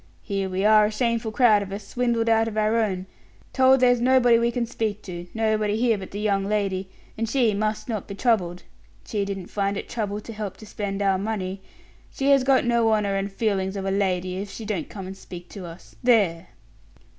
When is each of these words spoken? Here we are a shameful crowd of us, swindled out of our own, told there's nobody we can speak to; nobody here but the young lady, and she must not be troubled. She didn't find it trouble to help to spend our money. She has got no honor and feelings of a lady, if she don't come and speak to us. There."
Here 0.23 0.49
we 0.49 0.65
are 0.65 0.85
a 0.87 0.91
shameful 0.91 1.31
crowd 1.31 1.61
of 1.61 1.71
us, 1.71 1.87
swindled 1.87 2.27
out 2.27 2.47
of 2.47 2.57
our 2.57 2.75
own, 2.77 3.05
told 3.53 3.81
there's 3.81 4.01
nobody 4.01 4.39
we 4.39 4.49
can 4.49 4.65
speak 4.65 5.03
to; 5.03 5.27
nobody 5.35 5.77
here 5.77 5.95
but 5.95 6.09
the 6.09 6.19
young 6.19 6.43
lady, 6.43 6.89
and 7.19 7.29
she 7.29 7.53
must 7.53 7.87
not 7.87 8.07
be 8.07 8.15
troubled. 8.15 8.63
She 9.05 9.25
didn't 9.25 9.51
find 9.51 9.77
it 9.77 9.87
trouble 9.87 10.19
to 10.19 10.33
help 10.33 10.57
to 10.57 10.65
spend 10.65 11.03
our 11.03 11.19
money. 11.19 11.61
She 12.09 12.31
has 12.31 12.43
got 12.43 12.65
no 12.65 12.89
honor 12.89 13.15
and 13.15 13.31
feelings 13.31 13.75
of 13.75 13.85
a 13.85 13.91
lady, 13.91 14.37
if 14.37 14.49
she 14.49 14.65
don't 14.65 14.89
come 14.89 15.05
and 15.05 15.15
speak 15.15 15.49
to 15.49 15.67
us. 15.67 15.95
There." 16.01 16.47